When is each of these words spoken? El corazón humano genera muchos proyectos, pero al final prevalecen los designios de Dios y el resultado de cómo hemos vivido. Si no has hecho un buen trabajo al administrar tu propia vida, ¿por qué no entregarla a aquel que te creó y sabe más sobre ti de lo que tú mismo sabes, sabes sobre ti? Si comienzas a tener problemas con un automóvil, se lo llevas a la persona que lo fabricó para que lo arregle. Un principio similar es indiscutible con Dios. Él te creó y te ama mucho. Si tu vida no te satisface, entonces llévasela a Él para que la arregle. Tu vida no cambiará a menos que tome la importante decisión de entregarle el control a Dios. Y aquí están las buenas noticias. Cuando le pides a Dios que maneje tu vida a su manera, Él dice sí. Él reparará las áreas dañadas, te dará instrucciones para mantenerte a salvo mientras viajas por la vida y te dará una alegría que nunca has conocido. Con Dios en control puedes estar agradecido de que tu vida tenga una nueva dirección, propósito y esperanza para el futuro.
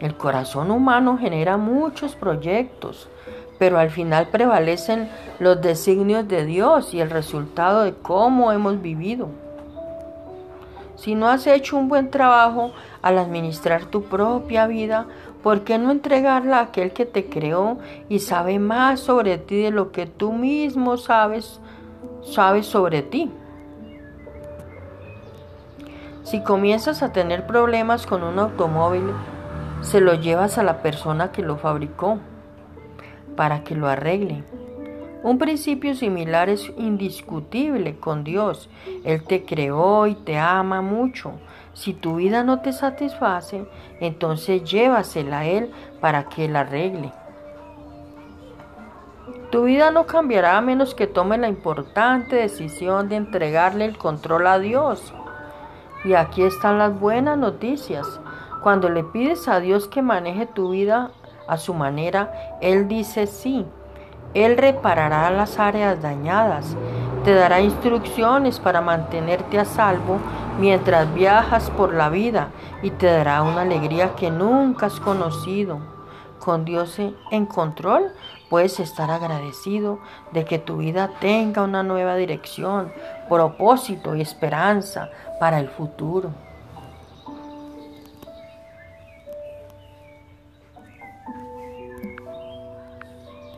El 0.00 0.16
corazón 0.16 0.70
humano 0.70 1.16
genera 1.18 1.56
muchos 1.56 2.16
proyectos, 2.16 3.08
pero 3.58 3.78
al 3.78 3.90
final 3.90 4.28
prevalecen 4.28 5.08
los 5.38 5.60
designios 5.62 6.28
de 6.28 6.44
Dios 6.44 6.92
y 6.92 7.00
el 7.00 7.10
resultado 7.10 7.82
de 7.82 7.94
cómo 7.94 8.52
hemos 8.52 8.82
vivido. 8.82 9.28
Si 10.96 11.14
no 11.14 11.28
has 11.28 11.46
hecho 11.46 11.76
un 11.76 11.88
buen 11.88 12.10
trabajo 12.10 12.72
al 13.02 13.18
administrar 13.18 13.84
tu 13.86 14.02
propia 14.02 14.66
vida, 14.66 15.06
¿por 15.42 15.62
qué 15.62 15.78
no 15.78 15.90
entregarla 15.90 16.58
a 16.58 16.62
aquel 16.62 16.92
que 16.92 17.06
te 17.06 17.28
creó 17.28 17.78
y 18.08 18.18
sabe 18.20 18.58
más 18.58 19.00
sobre 19.00 19.38
ti 19.38 19.62
de 19.62 19.70
lo 19.70 19.92
que 19.92 20.06
tú 20.06 20.32
mismo 20.32 20.96
sabes, 20.96 21.60
sabes 22.22 22.66
sobre 22.66 23.02
ti? 23.02 23.30
Si 26.22 26.42
comienzas 26.42 27.02
a 27.02 27.12
tener 27.12 27.46
problemas 27.46 28.06
con 28.06 28.22
un 28.22 28.38
automóvil, 28.38 29.04
se 29.86 30.00
lo 30.00 30.14
llevas 30.14 30.58
a 30.58 30.64
la 30.64 30.82
persona 30.82 31.30
que 31.30 31.42
lo 31.42 31.58
fabricó 31.58 32.18
para 33.36 33.62
que 33.62 33.76
lo 33.76 33.86
arregle. 33.86 34.42
Un 35.22 35.38
principio 35.38 35.94
similar 35.94 36.48
es 36.48 36.72
indiscutible 36.76 37.96
con 37.96 38.24
Dios. 38.24 38.68
Él 39.04 39.22
te 39.22 39.44
creó 39.44 40.08
y 40.08 40.16
te 40.16 40.38
ama 40.38 40.82
mucho. 40.82 41.34
Si 41.72 41.94
tu 41.94 42.16
vida 42.16 42.42
no 42.42 42.62
te 42.62 42.72
satisface, 42.72 43.64
entonces 44.00 44.64
llévasela 44.64 45.40
a 45.40 45.46
Él 45.46 45.70
para 46.00 46.28
que 46.28 46.48
la 46.48 46.60
arregle. 46.60 47.12
Tu 49.50 49.64
vida 49.64 49.92
no 49.92 50.06
cambiará 50.06 50.58
a 50.58 50.62
menos 50.62 50.96
que 50.96 51.06
tome 51.06 51.38
la 51.38 51.48
importante 51.48 52.34
decisión 52.34 53.08
de 53.08 53.16
entregarle 53.16 53.84
el 53.84 53.96
control 53.96 54.48
a 54.48 54.58
Dios. 54.58 55.14
Y 56.04 56.14
aquí 56.14 56.42
están 56.42 56.78
las 56.78 56.98
buenas 56.98 57.38
noticias. 57.38 58.20
Cuando 58.66 58.88
le 58.88 59.04
pides 59.04 59.46
a 59.46 59.60
Dios 59.60 59.86
que 59.86 60.02
maneje 60.02 60.44
tu 60.44 60.70
vida 60.70 61.12
a 61.46 61.56
su 61.56 61.72
manera, 61.72 62.58
Él 62.60 62.88
dice 62.88 63.28
sí. 63.28 63.64
Él 64.34 64.58
reparará 64.58 65.30
las 65.30 65.60
áreas 65.60 66.02
dañadas, 66.02 66.76
te 67.22 67.32
dará 67.32 67.60
instrucciones 67.60 68.58
para 68.58 68.80
mantenerte 68.80 69.60
a 69.60 69.64
salvo 69.64 70.18
mientras 70.58 71.14
viajas 71.14 71.70
por 71.70 71.94
la 71.94 72.08
vida 72.08 72.48
y 72.82 72.90
te 72.90 73.06
dará 73.06 73.44
una 73.44 73.60
alegría 73.60 74.16
que 74.16 74.32
nunca 74.32 74.86
has 74.86 74.98
conocido. 74.98 75.78
Con 76.40 76.64
Dios 76.64 76.98
en 77.30 77.46
control 77.46 78.10
puedes 78.50 78.80
estar 78.80 79.12
agradecido 79.12 80.00
de 80.32 80.44
que 80.44 80.58
tu 80.58 80.78
vida 80.78 81.12
tenga 81.20 81.62
una 81.62 81.84
nueva 81.84 82.16
dirección, 82.16 82.92
propósito 83.28 84.16
y 84.16 84.22
esperanza 84.22 85.10
para 85.38 85.60
el 85.60 85.68
futuro. 85.68 86.32